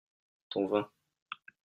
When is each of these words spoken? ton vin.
ton 0.49 0.65
vin. 0.67 0.89